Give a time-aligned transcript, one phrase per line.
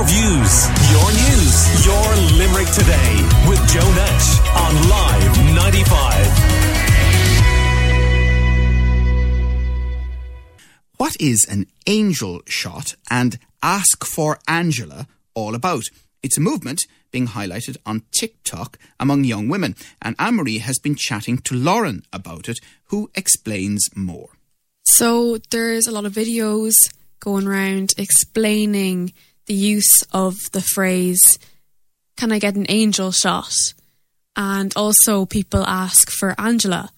[0.00, 3.12] Your views, your news, your Limerick today
[3.46, 6.26] with Joe Nash on Live 95.
[10.96, 15.84] What is an angel shot and Ask for Angela all about?
[16.22, 20.94] It's a movement being highlighted on TikTok among young women, and Anne Marie has been
[20.94, 24.30] chatting to Lauren about it, who explains more.
[24.82, 26.72] So there's a lot of videos
[27.18, 29.12] going around explaining
[29.50, 31.20] the use of the phrase,
[32.16, 33.52] Can I get an angel shot?
[34.36, 36.90] And also, people ask for Angela.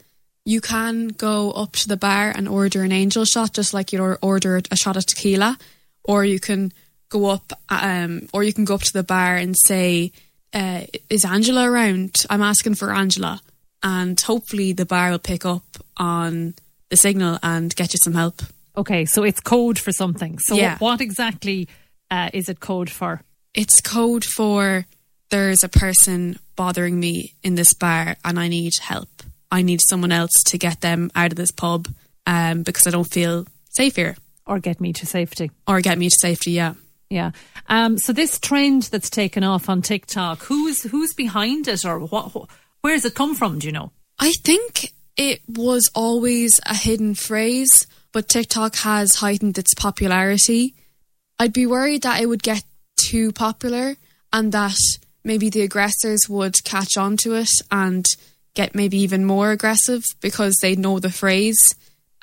[0.45, 4.19] You can go up to the bar and order an angel shot, just like you'd
[4.21, 5.57] order a shot of tequila,
[6.05, 6.73] or you can
[7.09, 10.12] go up, um, or you can go up to the bar and say,
[10.53, 12.17] uh, "Is Angela around?
[12.29, 13.41] I'm asking for Angela,"
[13.83, 15.65] and hopefully the bar will pick up
[15.97, 16.55] on
[16.91, 18.43] the signal and get you some help.
[18.77, 20.39] Okay, so it's code for something.
[20.39, 20.77] So Yeah.
[20.79, 21.69] what exactly
[22.12, 23.23] uh, is it code for?
[23.55, 24.87] It's code for
[25.30, 29.09] there's a person bothering me in this bar and I need help.
[29.50, 31.89] I need someone else to get them out of this pub
[32.27, 35.50] um, because I don't feel safe here Or get me to safety?
[35.67, 36.53] or get me to safety.
[36.53, 36.75] Yeah.
[37.11, 37.33] Yeah.
[37.69, 42.33] Um, so this trend that's taken off on TikTok, who's who's behind it, or what?
[42.81, 43.59] Where's it come from?
[43.59, 43.91] Do you know?
[44.19, 50.75] I think it was always a hidden phrase, but TikTok has heightened its popularity.
[51.43, 52.62] I'd be worried that it would get
[52.97, 53.97] too popular
[54.33, 54.77] and that
[55.25, 58.07] maybe the aggressors would catch on to it and
[58.55, 61.59] get maybe even more aggressive because they know the phrase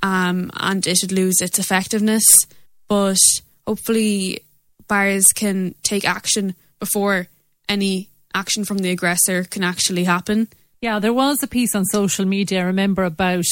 [0.02, 2.24] um, and it would lose its effectiveness.
[2.88, 3.18] But
[3.68, 4.46] hopefully,
[4.88, 7.28] bars can take action before
[7.68, 10.48] any action from the aggressor can actually happen.
[10.80, 12.62] Yeah, there was a piece on social media.
[12.62, 13.44] I remember about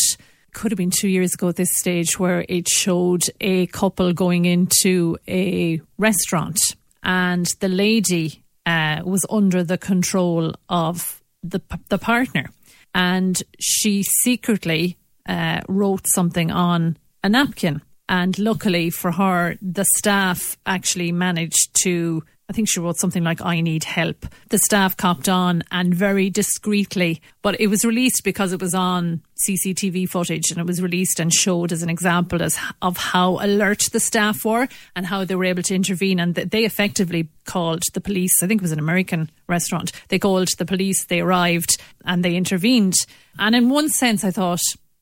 [0.58, 4.46] could have been two years ago at this stage where it showed a couple going
[4.46, 6.60] into a restaurant
[7.04, 12.50] and the lady uh, was under the control of the the partner.
[12.96, 14.98] And she secretly
[15.30, 17.84] uh, wrote something on a napkin.
[18.10, 23.42] And luckily for her the staff actually managed to I think she wrote something like,
[23.42, 24.26] I need help.
[24.50, 29.22] The staff copped on and very discreetly, but it was released because it was on
[29.46, 33.90] CCTV footage and it was released and showed as an example as, of how alert
[33.92, 36.22] the staff were and how they were able to intervene.
[36.22, 38.42] And they effectively called the police.
[38.42, 39.92] I think it was an American restaurant.
[40.08, 42.96] They called the police, they arrived and they intervened.
[43.38, 44.62] And in one sense, I thought,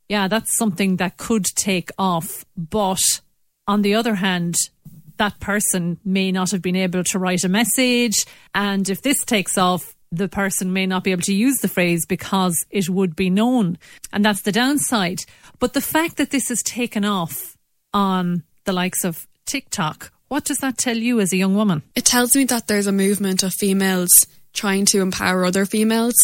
[0.09, 2.43] yeah, that's something that could take off.
[2.57, 3.01] But
[3.67, 4.55] on the other hand,
[5.17, 8.25] that person may not have been able to write a message.
[8.53, 12.05] And if this takes off, the person may not be able to use the phrase
[12.05, 13.77] because it would be known.
[14.13, 15.19] And that's the downside.
[15.59, 17.57] But the fact that this has taken off
[17.93, 21.83] on the likes of TikTok, what does that tell you as a young woman?
[21.95, 24.09] It tells me that there's a movement of females
[24.53, 26.15] trying to empower other females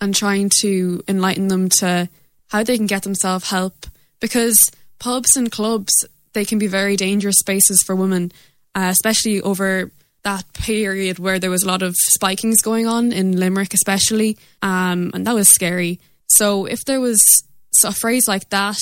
[0.00, 2.08] and trying to enlighten them to
[2.48, 3.86] how they can get themselves help
[4.18, 4.58] because
[4.98, 8.32] pubs and clubs they can be very dangerous spaces for women
[8.74, 9.90] uh, especially over
[10.22, 15.10] that period where there was a lot of spikings going on in Limerick especially um,
[15.14, 15.98] and that was scary.
[16.28, 17.20] So if there was
[17.84, 18.78] a phrase like that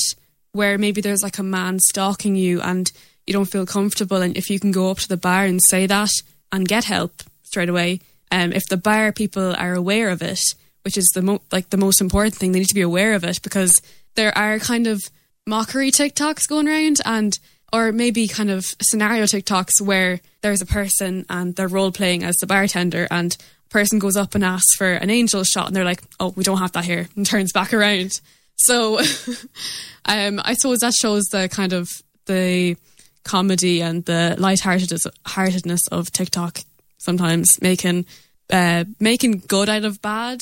[0.52, 2.90] where maybe there's like a man stalking you and
[3.26, 5.86] you don't feel comfortable and if you can go up to the bar and say
[5.86, 6.10] that
[6.50, 10.40] and get help straight away um, if the bar people are aware of it
[10.82, 13.24] which is the mo- like the most important thing they need to be aware of
[13.24, 13.80] it because
[14.16, 15.00] there are kind of
[15.48, 17.38] mockery TikToks going around and
[17.72, 22.36] or maybe kind of scenario TikToks where there's a person and they're role playing as
[22.36, 23.36] the bartender and
[23.66, 26.44] a person goes up and asks for an angel shot and they're like, oh, we
[26.44, 28.20] don't have that here and turns back around.
[28.56, 28.98] So
[30.04, 31.88] um, I suppose that shows the kind of
[32.26, 32.76] the
[33.24, 36.60] comedy and the lightheartedness heartedness of TikTok
[36.98, 38.06] sometimes making
[38.50, 40.40] uh, making good out of bad.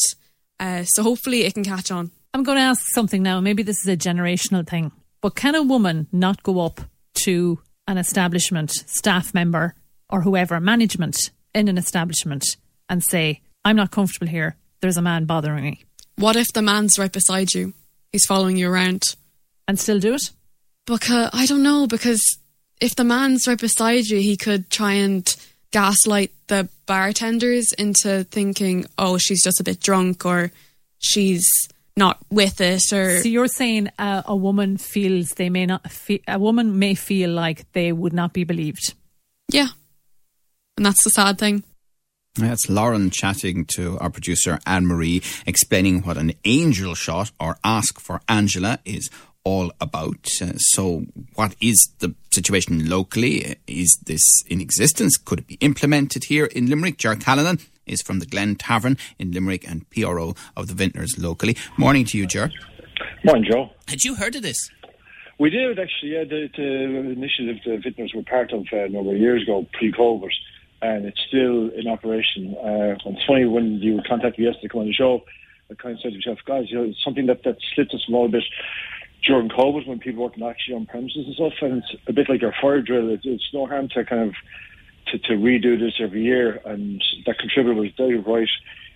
[0.59, 2.11] Uh, so hopefully it can catch on.
[2.37, 3.41] I'm going to ask something now.
[3.41, 4.93] Maybe this is a generational thing,
[5.23, 6.83] but can a woman not go up
[7.25, 9.75] to an establishment, staff member,
[10.11, 11.17] or whoever, management
[11.55, 12.45] in an establishment,
[12.91, 14.55] and say, I'm not comfortable here.
[14.83, 15.85] There's a man bothering me.
[16.17, 17.73] What if the man's right beside you?
[18.13, 19.17] He's following you around.
[19.67, 20.31] And still do it?
[20.85, 22.23] Because uh, I don't know, because
[22.83, 25.35] if the man's right beside you, he could try and
[25.71, 30.53] gaslight the bartenders into thinking, oh, she's just a bit drunk or
[30.99, 31.49] she's
[31.97, 36.23] not with it or So you're saying uh, a woman feels they may not, fe-
[36.29, 38.95] a woman may feel like they would not be believed.
[39.51, 39.69] yeah.
[40.77, 41.65] And that's the sad thing.
[42.35, 47.99] That's Lauren chatting to our producer Anne Marie, explaining what an angel shot or ask
[47.99, 49.09] for Angela is
[49.43, 50.29] all about.
[50.43, 53.57] Uh, so, what is the situation locally?
[53.67, 55.17] Is this in existence?
[55.17, 56.99] Could it be implemented here in Limerick?
[56.99, 61.57] Ger Callanan is from the Glen Tavern in Limerick and PRO of the Vintners locally.
[61.77, 62.51] Morning to you, Ger.
[63.25, 63.71] Morning, Joe.
[63.89, 64.71] Had you heard of this?
[65.39, 66.13] We did actually.
[66.13, 69.67] Yeah, the, the initiative the Vintners were part of uh, a number of years ago,
[69.75, 70.31] pre-COVID,
[70.81, 72.55] and it's still in operation.
[72.57, 75.23] Uh, it's funny when you contacted me yesterday to come on the show.
[75.71, 78.01] I kind of said to myself, guys, you know, it's something that that slipped us
[78.01, 78.45] a small bit
[79.27, 82.41] during COVID when people working actually on premises and stuff, and it's a bit like
[82.41, 83.11] your fire drill.
[83.11, 84.35] It's, it's no harm to kind of
[85.09, 88.49] to, to redo this every year, and that contributor was very right.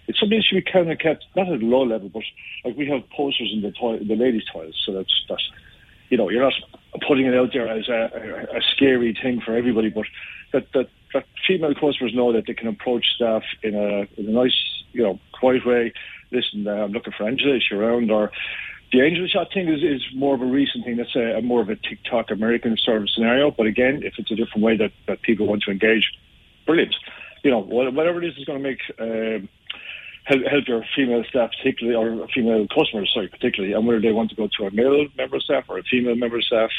[0.06, 2.22] It's something should be kind of kept not at a low level, but
[2.64, 5.48] like we have posters in the toilet, the ladies' toilets, so that's that's
[6.08, 6.54] you know you're not
[7.06, 10.06] putting it out there as a, a, a scary thing for everybody, but
[10.52, 14.32] that that that female customers know that they can approach staff in a in a
[14.32, 14.56] nice
[14.92, 15.92] you know quiet way.
[16.32, 17.56] Listen, uh, I'm looking for Angela.
[17.56, 18.10] Is she around?
[18.10, 18.30] Or
[18.92, 20.96] the angel shot thing is, is more of a recent thing.
[20.96, 23.50] That's a, a more of a TikTok American sort of scenario.
[23.50, 26.10] But again, if it's a different way that, that people want to engage,
[26.66, 26.94] brilliant.
[27.42, 29.48] You know, whatever it is is going to make um,
[30.24, 34.30] help, help your female staff, particularly, or female customers, sorry, particularly, and whether they want
[34.30, 36.70] to go to a male member of staff or a female member of staff,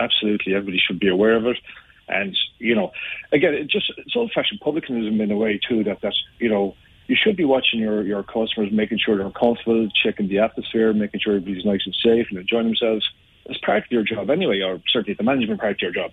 [0.00, 1.58] absolutely, everybody should be aware of it.
[2.08, 2.92] And you know,
[3.32, 5.84] again, it just it's old-fashioned publicanism in a way too.
[5.84, 6.74] That that you know
[7.08, 11.20] you should be watching your, your customers, making sure they're comfortable, checking the atmosphere, making
[11.20, 13.04] sure everybody's nice and safe and enjoying themselves.
[13.50, 16.12] As part of your job anyway, or certainly the management part of your job.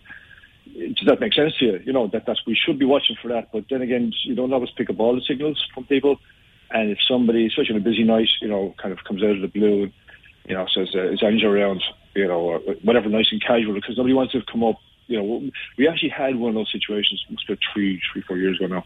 [0.73, 1.81] Does that make sense to you?
[1.85, 3.51] You know, that that's, we should be watching for that.
[3.51, 6.17] But then again, you don't always pick up all the signals from people.
[6.71, 9.41] And if somebody, especially on a busy night, you know, kind of comes out of
[9.41, 9.93] the blue and,
[10.47, 11.83] you know, says, uh, is Angela around,
[12.15, 14.77] you know, or whatever, nice and casual, because nobody wants to come up.
[15.07, 18.67] You know, we actually had one of those situations, must three, three, four years ago
[18.67, 18.85] now,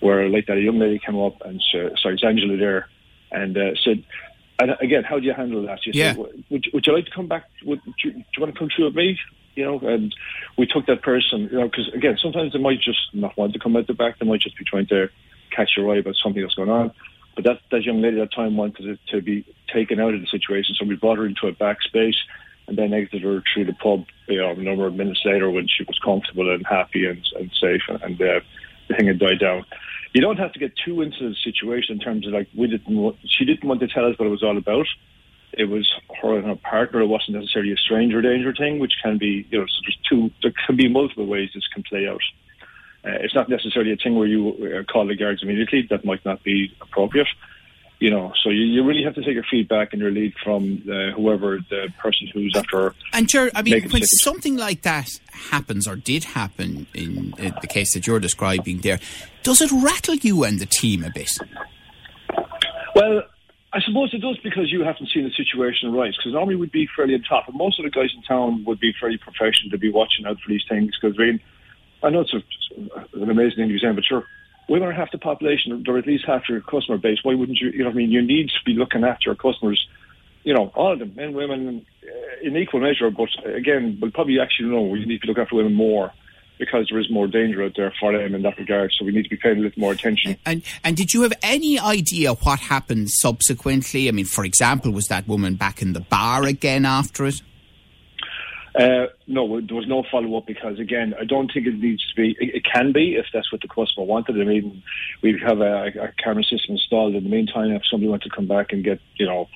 [0.00, 2.88] where like that a young lady came up and uh, sorry, it's Angela there,
[3.30, 4.04] and uh, said,
[4.58, 5.80] and again, how do you handle that?
[5.82, 6.14] She Yeah.
[6.14, 7.44] said, would, would you like to come back?
[7.64, 9.18] Would, do, you, do you want to come through with me?
[9.54, 10.14] You know, and
[10.58, 13.58] we took that person, you know, because again, sometimes they might just not want to
[13.58, 14.18] come out the back.
[14.18, 15.08] They might just be trying to
[15.54, 16.92] catch your eye about something that's going on.
[17.34, 20.20] But that, that young lady at that time wanted it to be taken out of
[20.20, 22.16] the situation, so we brought her into a back space
[22.66, 25.68] and then exited her through the pub, you know, a number of minutes later when
[25.68, 28.42] she was comfortable and happy and, and safe, and uh, the
[28.88, 29.64] thing had died down.
[30.12, 32.96] You don't have to get too into the situation in terms of like we didn't.
[32.96, 34.86] Want, she didn't want to tell us what it was all about.
[35.52, 35.90] It was
[36.22, 37.00] her and her partner.
[37.00, 40.30] It wasn't necessarily a stranger danger thing, which can be, you know, so there's two.
[40.42, 42.22] There can be multiple ways this can play out.
[43.04, 45.86] Uh, it's not necessarily a thing where you uh, call the guards immediately.
[45.88, 47.28] That might not be appropriate.
[47.98, 50.82] You know, so you, you really have to take your feedback and your lead from
[50.86, 52.94] uh, whoever the person who's after.
[53.14, 57.94] And Ger, I mean, when something like that happens or did happen in, the case
[57.94, 59.00] that you're describing there,
[59.42, 61.30] does it rattle you and the team a bit?
[62.94, 63.22] Well,
[63.72, 66.12] I suppose it does because you haven't seen the situation right.
[66.16, 68.80] Because normally we'd be fairly on top, and most of the guys in town would
[68.80, 70.92] be fairly professional to be watching out for these things.
[71.00, 71.40] Because I mean,
[72.02, 74.24] I know it's a, an amazing thing to be saying, but sure,
[74.68, 75.82] women are half the population.
[75.84, 77.18] They're at least half your customer base.
[77.22, 77.70] Why wouldn't you?
[77.70, 79.86] You know, I mean, you need to be looking after your customers.
[80.44, 83.10] You know, all of them, men, women, uh, in equal measure.
[83.10, 86.12] But again, but probably actually no, we need to look after women more
[86.58, 88.92] because there is more danger out there for them in that regard.
[88.98, 90.36] So we need to be paying a little more attention.
[90.46, 94.08] And and did you have any idea what happened subsequently?
[94.08, 97.42] I mean, for example, was that woman back in the bar again after it?
[98.76, 102.14] Uh, no, there was no follow up because again, I don't think it needs to
[102.14, 102.36] be.
[102.38, 104.40] It, it can be if that's what the customer wanted.
[104.40, 104.82] I mean,
[105.22, 107.14] we have a, a camera system installed.
[107.14, 109.48] In the meantime, if somebody wants to come back and get you know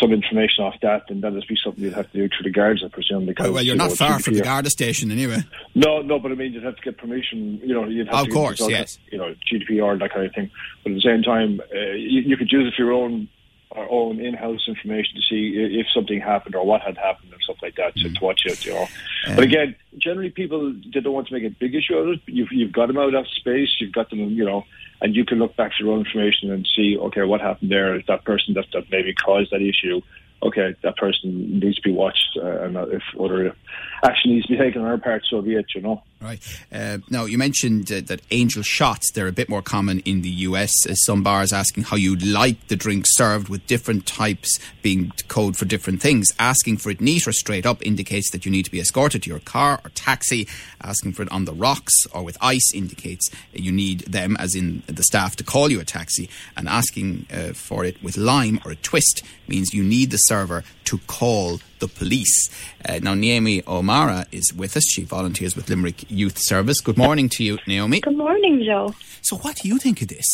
[0.00, 2.82] some information off that, then that'll be something you'd have to do through the guards,
[2.84, 3.26] I presume.
[3.26, 5.38] Because well, you're you not know, far from the Garda station anyway.
[5.74, 7.60] No, no, but I mean, you'd have to get permission.
[7.62, 8.98] You know, you'd have Of to course, get, yes.
[9.10, 10.50] You know, GDPR and that kind of thing.
[10.82, 13.28] But at the same time, uh, you, you could use it for your own
[13.74, 17.56] our own in-house information to see if something happened or what had happened and stuff
[17.62, 18.64] like that to, to watch it.
[18.64, 18.86] You know,
[19.34, 22.20] but again, generally people they don't want to make a big issue out of it.
[22.26, 23.70] You've you've got them out of space.
[23.80, 24.64] You've got them, you know,
[25.00, 27.96] and you can look back to your own information and see, okay, what happened there?
[27.96, 30.00] Is that person that that maybe caused that issue?
[30.42, 33.56] Okay, that person needs to be watched, uh, and if other
[34.02, 35.66] action needs to be taken on our part, so be it.
[35.74, 36.02] You know.
[36.24, 36.40] Right.
[36.72, 40.30] Uh, now, you mentioned uh, that angel shots, they're a bit more common in the
[40.48, 40.72] US.
[40.88, 45.54] Uh, some bars asking how you'd like the drink served with different types being code
[45.54, 46.28] for different things.
[46.38, 49.28] Asking for it neat or straight up indicates that you need to be escorted to
[49.28, 50.48] your car or taxi.
[50.82, 54.82] Asking for it on the rocks or with ice indicates you need them, as in
[54.86, 56.30] the staff, to call you a taxi.
[56.56, 60.64] And asking uh, for it with lime or a twist means you need the server
[60.84, 62.48] to call the police.
[62.88, 64.84] Uh, now, Naomi O'Mara is with us.
[64.90, 66.80] She volunteers with Limerick Youth Service.
[66.80, 68.00] Good morning to you, Naomi.
[68.00, 68.94] Good morning, Joe.
[69.22, 70.26] So, what do you think of this?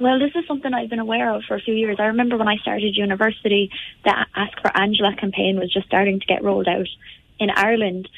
[0.00, 1.96] Well, this is something I've been aware of for a few years.
[1.98, 3.70] I remember when I started university,
[4.04, 6.86] the Ask for Angela campaign was just starting to get rolled out
[7.40, 8.08] in Ireland.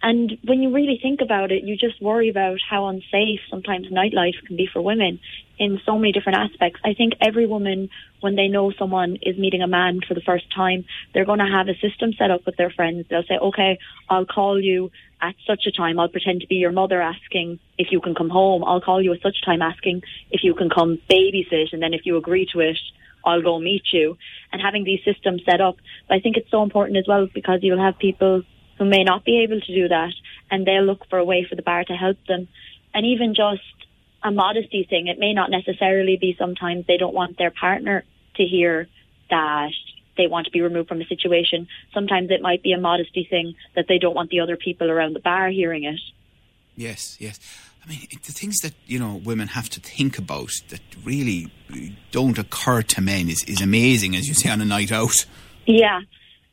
[0.00, 4.34] And when you really think about it, you just worry about how unsafe sometimes nightlife
[4.46, 5.18] can be for women
[5.58, 6.80] in so many different aspects.
[6.84, 7.90] I think every woman,
[8.20, 11.50] when they know someone is meeting a man for the first time, they're going to
[11.52, 13.06] have a system set up with their friends.
[13.10, 13.78] They'll say, okay,
[14.08, 15.98] I'll call you at such a time.
[15.98, 18.62] I'll pretend to be your mother asking if you can come home.
[18.62, 21.72] I'll call you at such time asking if you can come babysit.
[21.72, 22.78] And then if you agree to it,
[23.24, 24.16] I'll go meet you.
[24.52, 25.78] And having these systems set up.
[26.08, 28.44] I think it's so important as well because you'll have people
[28.78, 30.12] who may not be able to do that
[30.50, 32.48] and they'll look for a way for the bar to help them.
[32.94, 33.62] And even just
[34.22, 38.04] a modesty thing, it may not necessarily be sometimes they don't want their partner
[38.36, 38.88] to hear
[39.30, 39.72] that
[40.16, 41.68] they want to be removed from a situation.
[41.94, 45.14] Sometimes it might be a modesty thing that they don't want the other people around
[45.14, 46.00] the bar hearing it.
[46.76, 47.38] Yes, yes.
[47.84, 51.50] I mean, the things that you know women have to think about that really
[52.10, 55.26] don't occur to men is, is amazing, as you say on a night out.
[55.66, 56.00] Yeah,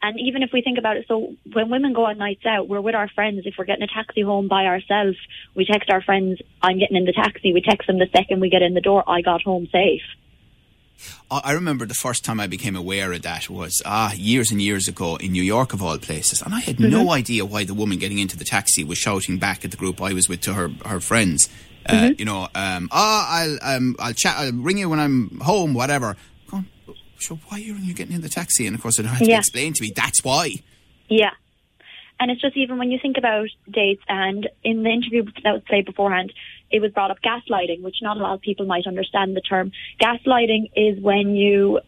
[0.02, 2.82] and even if we think about it, so when women go on nights out, we're
[2.82, 3.42] with our friends.
[3.46, 5.18] If we're getting a taxi home by ourselves,
[5.56, 7.54] we text our friends, I'm getting in the taxi.
[7.54, 10.04] We text them the second we get in the door, I got home safe.
[11.30, 14.88] I remember the first time I became aware of that was ah years and years
[14.88, 16.92] ago in New York of all places, and I had mm-hmm.
[16.92, 20.02] no idea why the woman getting into the taxi was shouting back at the group
[20.02, 21.50] I was with to her her friends.
[21.86, 22.14] Uh, mm-hmm.
[22.20, 26.16] You know, um, oh, I'll um, I'll chat, I'll ring you when I'm home, whatever
[27.26, 28.68] so why are you getting in the taxi?
[28.68, 29.40] And of course, it had to yeah.
[29.40, 30.52] explain to me that's why.
[31.10, 31.32] Yeah.
[32.20, 35.64] And it's just even when you think about dates, and in the interview that was
[35.68, 36.32] played beforehand,
[36.72, 39.72] it was brought up gaslighting, which not a lot of people might understand the term.
[40.02, 41.82] Gaslighting is when you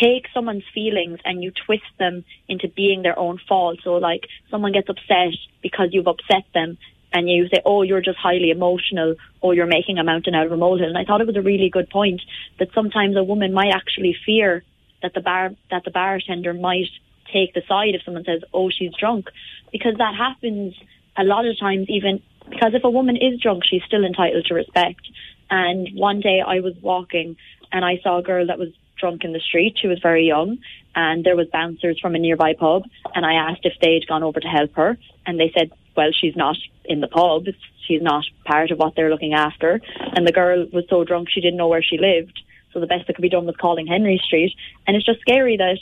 [0.00, 3.78] take someone's feelings and you twist them into being their own fault.
[3.82, 6.76] So, like, someone gets upset because you've upset them,
[7.14, 10.52] and you say, oh, you're just highly emotional, or you're making a mountain out of
[10.52, 10.88] a molehill.
[10.88, 12.20] And I thought it was a really good point
[12.58, 14.64] that sometimes a woman might actually fear
[15.02, 16.88] that the bar that the bartender might
[17.32, 19.30] take the side if someone says, "Oh, she's drunk,"
[19.70, 20.74] because that happens
[21.16, 21.86] a lot of times.
[21.88, 25.02] Even because if a woman is drunk, she's still entitled to respect.
[25.50, 27.36] And one day I was walking
[27.72, 29.76] and I saw a girl that was drunk in the street.
[29.80, 30.58] She was very young,
[30.94, 32.84] and there was bouncers from a nearby pub.
[33.14, 36.36] And I asked if they'd gone over to help her, and they said, "Well, she's
[36.36, 37.46] not in the pub.
[37.86, 39.80] She's not part of what they're looking after."
[40.14, 42.40] And the girl was so drunk she didn't know where she lived.
[42.72, 44.54] So the best that could be done was calling Henry Street.
[44.86, 45.78] And it's just scary that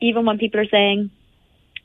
[0.00, 1.10] even when people are saying,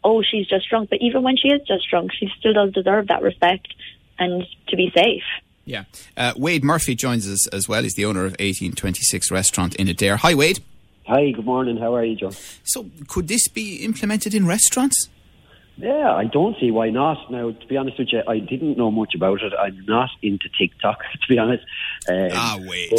[0.04, 3.08] oh, she's just drunk, but even when she is just drunk, she still does deserve
[3.08, 3.74] that respect
[4.18, 5.24] and to be safe.
[5.66, 5.86] Yeah.
[6.16, 7.84] Uh, Wade Murphy joins us as well.
[7.84, 10.18] He's the owner of 1826 Restaurant in Adare.
[10.18, 10.64] Hi, Wade.
[11.08, 11.78] Hi, good morning.
[11.78, 12.32] How are you, John?
[12.64, 15.10] So, could this be implemented in restaurants?
[15.78, 17.32] Yeah, I don't see why not.
[17.32, 19.54] Now, to be honest with you, I didn't know much about it.
[19.60, 21.64] I'm not into TikTok, to be honest.
[22.08, 22.92] Um, ah, wait.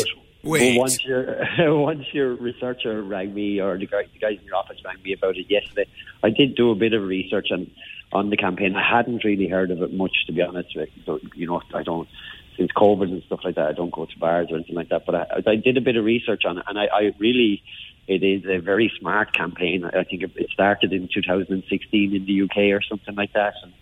[0.46, 0.78] Wait.
[0.78, 1.36] once your
[1.80, 5.12] once your researcher rang me, or the, guy, the guys in your office rang me
[5.12, 5.86] about it yesterday,
[6.22, 7.70] I did do a bit of research on
[8.12, 8.76] on the campaign.
[8.76, 10.76] I hadn't really heard of it much, to be honest.
[10.76, 11.20] With you.
[11.34, 12.08] you know, I don't
[12.56, 13.68] since COVID and stuff like that.
[13.68, 15.04] I don't go to bars or anything like that.
[15.04, 17.62] But I, I did a bit of research on it, and I, I really
[18.06, 19.84] it is a very smart campaign.
[19.84, 23.72] I think it started in 2016 in the UK or something like that, and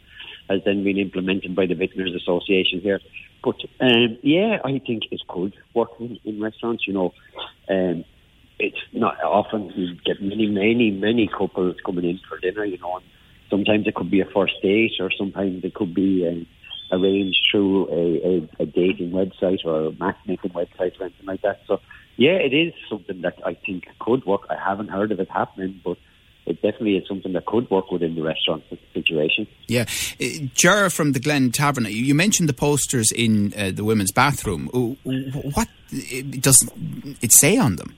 [0.49, 3.01] has then been implemented by the Vintners Association here.
[3.43, 6.87] But um, yeah, I think it could work in, in restaurants.
[6.87, 7.15] You know,
[7.69, 8.05] um,
[8.59, 12.65] it's not often you get many, many, many couples coming in for dinner.
[12.65, 13.05] You know, and
[13.51, 16.47] sometimes it could be a first date, or sometimes it could be um,
[16.93, 21.61] arranged through a, a, a dating website or a matchmaking website or anything like that.
[21.67, 21.81] So
[22.17, 24.43] yeah, it is something that I think could work.
[24.49, 25.99] I haven't heard of it happening, but
[26.47, 29.47] it definitely is something that could work within the restaurant situation.
[29.67, 29.87] Yeah.
[30.21, 34.69] Uh, Ger from the Glen Tavern, you mentioned the posters in uh, the women's bathroom.
[34.69, 35.69] What
[36.41, 36.69] does
[37.23, 37.97] it say on them?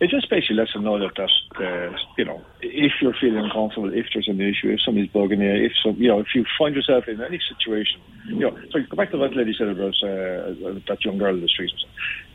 [0.00, 3.92] It just basically lets them know that, that uh, you know, if you're feeling uncomfortable,
[3.92, 6.76] if there's an issue, if somebody's bugging you, if some, you know, if you find
[6.76, 10.54] yourself in any situation, you know, so go back to what lady said about uh,
[10.86, 11.74] that young girl in the streets.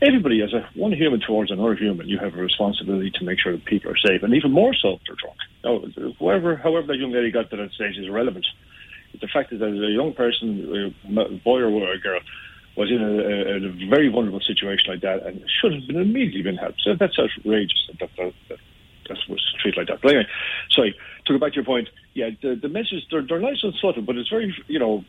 [0.02, 3.52] Everybody, as a one human towards another human, you have a responsibility to make sure
[3.52, 5.38] that people are safe, and even more so if they're drunk.
[5.64, 8.44] Know, whoever, however that young lady got to that stage is irrelevant.
[9.18, 12.20] The fact is that a young person, a boy or a girl,
[12.76, 16.42] was in a, a, a, very vulnerable situation like that and should have been immediately
[16.42, 16.80] been helped.
[16.82, 18.58] So that's outrageous that that, that,
[19.08, 20.02] that was treated like that.
[20.02, 20.26] But anyway,
[20.70, 23.74] sorry, to go back to your point, yeah, the, the messages, they're, they're nice and
[23.80, 25.04] subtle, but it's very, you know,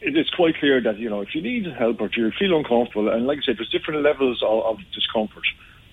[0.00, 2.56] it is quite clear that, you know, if you need help or if you feel
[2.56, 5.44] uncomfortable, and like I said, there's different levels of, of discomfort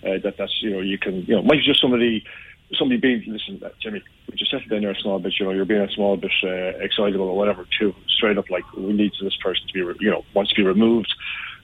[0.03, 2.23] uh, that that's, you know, you can, you know, might just somebody
[2.77, 5.51] somebody being, listen, uh, Jimmy, we just settle down there a small bit, you know,
[5.51, 9.11] you're being a small bit uh, excitable or whatever, too, straight up like, we need
[9.21, 11.13] this person to be, re- you know, wants to be removed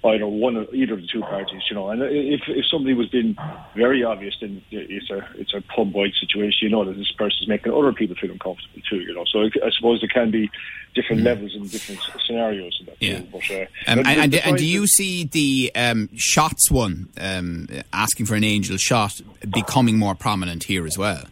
[0.05, 1.89] either one or either of the two parties, you know.
[1.89, 3.35] And if if somebody was being
[3.75, 6.59] very obvious, then it's a it's a pub wide situation.
[6.61, 9.01] You know that this person is making other people feel uncomfortable too.
[9.01, 10.49] You know, so I suppose there can be
[10.93, 11.25] different mm.
[11.25, 12.77] levels and different scenarios.
[12.79, 13.19] In that yeah.
[13.19, 13.27] Too.
[13.31, 18.25] But, uh, um, and, and, and, do you see the um, shots one um, asking
[18.25, 19.21] for an angel shot
[19.53, 21.25] becoming more prominent here as well?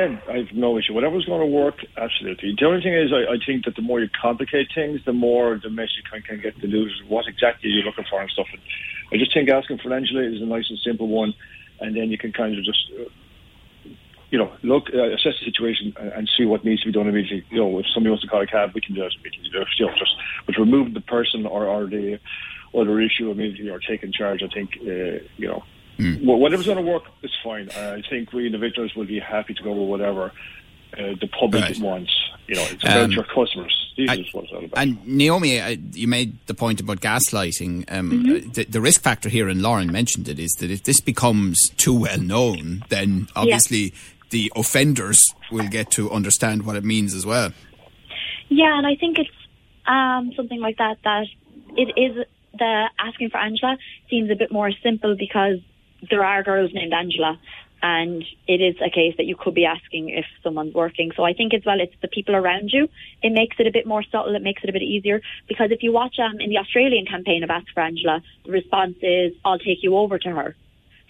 [0.00, 0.94] Again, I have no issue.
[0.94, 2.56] Whatever's going to work, absolutely.
[2.58, 5.60] The only thing is, I, I, think that the more you complicate things, the more
[5.62, 7.06] the message can, can get diluted.
[7.06, 8.46] What exactly you're looking for and stuff.
[8.50, 8.62] And
[9.12, 11.34] I just think asking for Angela is a nice and simple one,
[11.80, 13.10] and then you can kind of just, uh,
[14.30, 17.06] you know, look, uh, assess the situation and, and, see what needs to be done
[17.06, 17.44] immediately.
[17.50, 19.12] You know, if somebody wants to call a cab, we can do it.
[19.22, 19.34] It.
[19.42, 20.16] You know, just
[20.46, 22.18] but remove the person or, or the
[22.74, 24.42] other issue immediately or taking charge.
[24.42, 25.62] I think, uh, you know
[26.00, 26.24] Mm.
[26.24, 27.68] Well, whatever's going to work is fine.
[27.70, 30.32] Uh, I think we individuals will be happy to go with whatever
[30.96, 31.78] uh, the public right.
[31.78, 32.12] wants.
[32.46, 33.92] You know, it's about um, your customers.
[33.96, 34.78] This is what it's all about.
[34.78, 37.84] And Naomi, uh, you made the point about gaslighting.
[37.92, 38.50] Um, mm-hmm.
[38.52, 41.94] the, the, risk factor here, and Lauren mentioned it, is that if this becomes too
[41.94, 43.98] well known, then obviously yeah.
[44.30, 45.20] the offenders
[45.52, 47.52] will get to understand what it means as well.
[48.48, 49.30] Yeah, and I think it's
[49.86, 51.26] um, something like that that
[51.76, 52.24] it is
[52.58, 53.76] the asking for Angela
[54.08, 55.60] seems a bit more simple because
[56.08, 57.38] there are girls named Angela,
[57.82, 61.12] and it is a case that you could be asking if someone's working.
[61.16, 62.88] So I think as well, it's the people around you.
[63.22, 64.34] It makes it a bit more subtle.
[64.34, 67.42] It makes it a bit easier because if you watch um, in the Australian campaign
[67.42, 70.56] of Ask for Angela, the response is, "I'll take you over to her."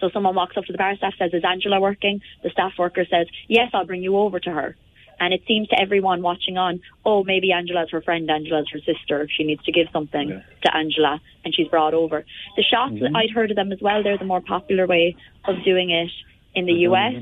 [0.00, 3.04] So someone walks up to the bar staff, says, "Is Angela working?" The staff worker
[3.04, 4.76] says, "Yes, I'll bring you over to her."
[5.20, 9.28] And it seems to everyone watching on, oh, maybe Angela's her friend, Angela's her sister.
[9.30, 10.40] She needs to give something yeah.
[10.62, 12.24] to Angela, and she's brought over.
[12.56, 13.14] The shots, mm-hmm.
[13.14, 14.02] I'd heard of them as well.
[14.02, 16.10] They're the more popular way of doing it
[16.54, 17.14] in the US.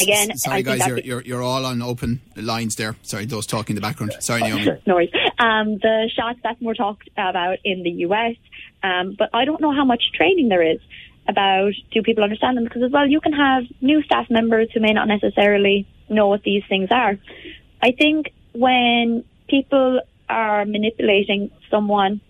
[0.00, 2.96] Again, sorry guys, you're, you're, you're all on open lines there.
[3.02, 4.14] Sorry, those talking in the background.
[4.20, 4.66] Sorry, Naomi.
[4.86, 5.10] no worries.
[5.38, 8.36] Um, the shots that's more talked about in the US,
[8.82, 10.80] um, but I don't know how much training there is
[11.28, 14.80] about do people understand them because as well you can have new staff members who
[14.80, 17.16] may not necessarily know what these things are.
[17.82, 22.20] I think when people are manipulating someone,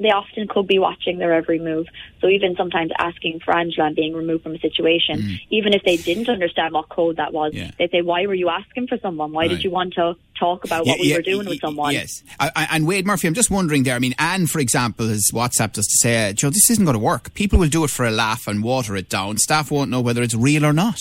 [0.00, 1.86] they often could be watching their every move.
[2.20, 5.40] So even sometimes asking for Angela and being removed from a situation, mm.
[5.50, 7.72] even if they didn't understand what code that was, yeah.
[7.78, 9.32] they'd say, "Why were you asking for someone?
[9.32, 9.50] Why right.
[9.50, 12.22] did you want to talk about yeah, what we yeah, were doing with someone?" Yes,
[12.38, 13.96] I, and Wade Murphy, I'm just wondering there.
[13.96, 17.00] I mean, Anne, for example, has WhatsApped us to say, "Joe, this isn't going to
[17.00, 17.34] work.
[17.34, 19.36] People will do it for a laugh and water it down.
[19.38, 21.00] Staff won't know whether it's real or not."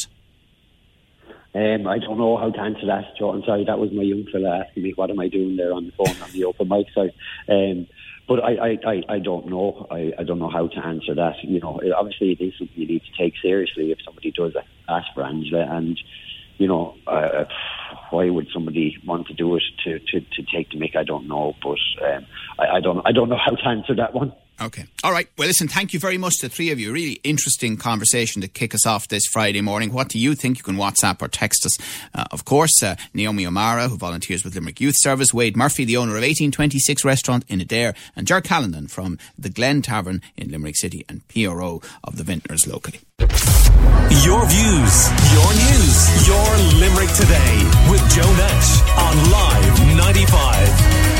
[1.56, 3.06] Um, I don't know how to answer that.
[3.24, 5.88] I'm sorry, that was my young fella asking me what am I doing there on
[5.88, 7.14] the phone on the open mic side.
[7.50, 7.88] Um,
[8.28, 9.88] but I, I, I, don't know.
[9.90, 11.36] I, I don't know how to answer that.
[11.44, 14.54] You know, obviously it is something you need to take seriously if somebody does
[14.90, 15.66] ask for Angela.
[15.70, 15.98] And
[16.58, 17.46] you know, uh,
[18.10, 20.96] why would somebody want to do it to, to, to take the mick?
[20.96, 22.26] I don't know, but um,
[22.60, 24.34] I, I don't I don't know how to answer that one.
[24.60, 24.86] Okay.
[25.04, 25.30] All right.
[25.38, 26.92] Well, listen, thank you very much to the three of you.
[26.92, 29.94] Really interesting conversation to kick us off this Friday morning.
[29.94, 30.58] What do you think?
[30.58, 31.78] You can WhatsApp or text us.
[32.14, 35.98] Uh, of course, uh, Naomi O'Mara, who volunteers with Limerick Youth Service, Wade Murphy, the
[35.98, 40.76] owner of 1826 Restaurant in Adare, and Ger Callanan from the Glen Tavern in Limerick
[40.76, 43.00] City and PRO of the Vintners locally.
[43.20, 47.58] Your views, your news, your Limerick today
[47.92, 51.17] with Joe Nash on Live 95.